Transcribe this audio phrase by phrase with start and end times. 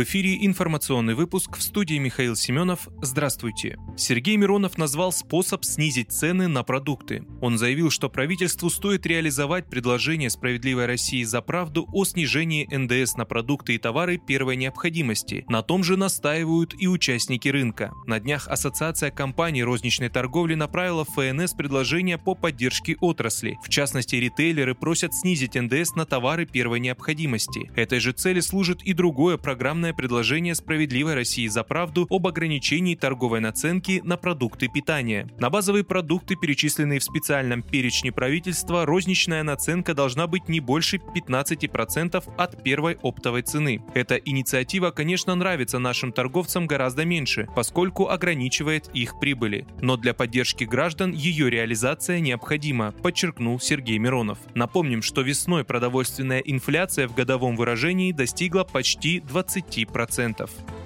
[0.00, 2.88] В эфире информационный выпуск в студии Михаил Семенов.
[3.02, 3.76] Здравствуйте.
[3.98, 7.22] Сергей Миронов назвал способ снизить цены на продукты.
[7.42, 13.26] Он заявил, что правительству стоит реализовать предложение «Справедливой России за правду» о снижении НДС на
[13.26, 15.44] продукты и товары первой необходимости.
[15.50, 17.92] На том же настаивают и участники рынка.
[18.06, 23.58] На днях Ассоциация компаний розничной торговли направила в ФНС предложение по поддержке отрасли.
[23.62, 27.70] В частности, ритейлеры просят снизить НДС на товары первой необходимости.
[27.76, 32.94] Этой же цели служит и другое программное программное предложение «Справедливой России за правду» об ограничении
[32.94, 35.28] торговой наценки на продукты питания.
[35.38, 42.24] На базовые продукты, перечисленные в специальном перечне правительства, розничная наценка должна быть не больше 15%
[42.36, 43.82] от первой оптовой цены.
[43.94, 49.66] Эта инициатива, конечно, нравится нашим торговцам гораздо меньше, поскольку ограничивает их прибыли.
[49.80, 54.38] Но для поддержки граждан ее реализация необходима, подчеркнул Сергей Миронов.
[54.54, 60.79] Напомним, что весной продовольственная инфляция в годовом выражении достигла почти 20 10%.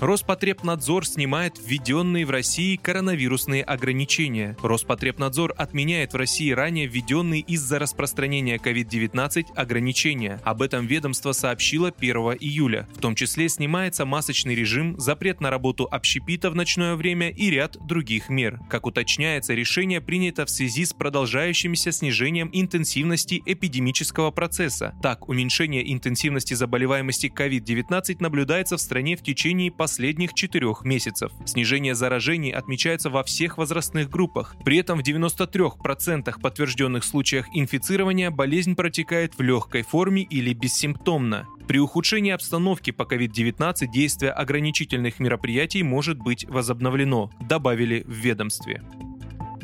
[0.00, 4.56] Роспотребнадзор снимает введенные в России коронавирусные ограничения.
[4.62, 10.40] Роспотребнадзор отменяет в России ранее введенные из-за распространения COVID-19 ограничения.
[10.42, 12.88] Об этом ведомство сообщило 1 июля.
[12.96, 17.76] В том числе снимается масочный режим, запрет на работу общепита в ночное время и ряд
[17.86, 18.58] других мер.
[18.70, 24.94] Как уточняется, решение принято в связи с продолжающимся снижением интенсивности эпидемического процесса.
[25.02, 31.32] Так, уменьшение интенсивности заболеваемости COVID-19 наблюдается в стране в течение последних последних четырех месяцев.
[31.44, 34.54] Снижение заражений отмечается во всех возрастных группах.
[34.64, 41.48] При этом в 93% подтвержденных случаях инфицирования болезнь протекает в легкой форме или бессимптомно.
[41.66, 48.84] При ухудшении обстановки по COVID-19 действие ограничительных мероприятий может быть возобновлено, добавили в ведомстве.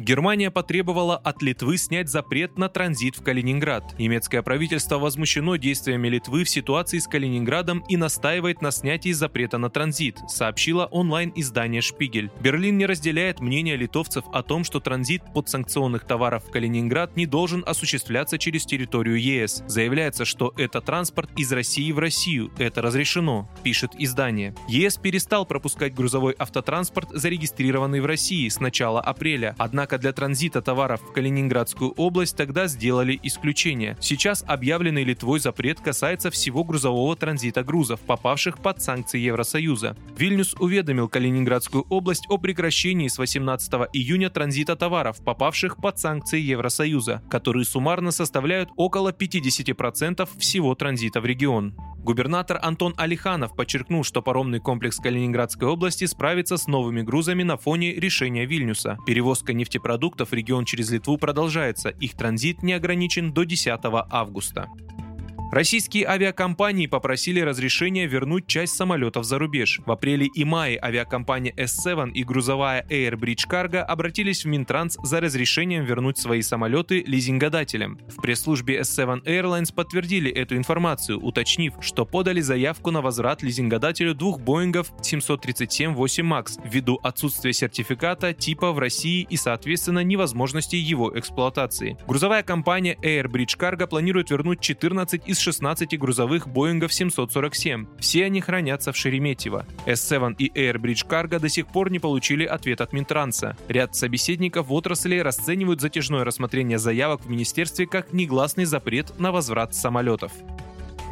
[0.06, 3.98] Германия потребовала от Литвы снять запрет на транзит в Калининград.
[3.98, 9.68] Немецкое правительство возмущено действиями Литвы в ситуации с Калининградом и настаивает на снятии запрета на
[9.68, 12.30] транзит, сообщила онлайн-издание «Шпигель».
[12.38, 17.64] Берлин не разделяет мнение литовцев о том, что транзит подсанкционных товаров в Калининград не должен
[17.66, 19.64] осуществляться через территорию ЕС.
[19.66, 22.52] Заявляется, что это транспорт из России в Россию.
[22.58, 24.54] Это разрешено, пишет издание.
[24.68, 29.56] ЕС перестал пропускать грузовой автотранспорт, зарегистрированный в России с начала апреля.
[29.58, 33.96] Однако Однако для транзита товаров в Калининградскую область тогда сделали исключение.
[34.00, 39.96] Сейчас объявленный Литвой запрет касается всего грузового транзита грузов, попавших под санкции Евросоюза.
[40.18, 47.22] Вильнюс уведомил Калининградскую область о прекращении с 18 июня транзита товаров, попавших под санкции Евросоюза,
[47.30, 51.74] которые суммарно составляют около 50% всего транзита в регион.
[52.06, 57.94] Губернатор Антон Алиханов подчеркнул, что паромный комплекс Калининградской области справится с новыми грузами на фоне
[57.94, 58.96] решения Вильнюса.
[59.04, 61.88] Перевозка нефтепродуктов в регион через Литву продолжается.
[61.88, 64.68] Их транзит не ограничен до 10 августа.
[65.52, 69.80] Российские авиакомпании попросили разрешения вернуть часть самолетов за рубеж.
[69.86, 75.20] В апреле и мае авиакомпания S7 и грузовая Air Bridge Cargo обратились в Минтранс за
[75.20, 78.00] разрешением вернуть свои самолеты лизингодателям.
[78.08, 84.40] В пресс-службе S7 Airlines подтвердили эту информацию, уточнив, что подали заявку на возврат лизингодателю двух
[84.40, 91.96] Боингов 737-8 MAX ввиду отсутствия сертификата типа в России и, соответственно, невозможности его эксплуатации.
[92.08, 97.86] Грузовая компания Air Bridge Cargo планирует вернуть 14 из из 16 грузовых Боингов 747.
[97.98, 99.66] Все они хранятся в Шереметьево.
[99.84, 103.56] S7 и Airbridge Cargo до сих пор не получили ответ от Минтранса.
[103.68, 109.74] Ряд собеседников в отрасли расценивают затяжное рассмотрение заявок в министерстве как негласный запрет на возврат
[109.74, 110.32] самолетов.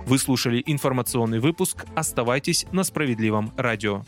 [0.07, 1.85] Вы слушали информационный выпуск.
[1.95, 4.05] Оставайтесь на справедливом радио.